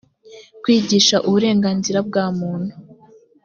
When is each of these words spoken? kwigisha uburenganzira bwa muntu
kwigisha 0.61 1.15
uburenganzira 1.27 1.99
bwa 2.07 2.25
muntu 2.39 2.73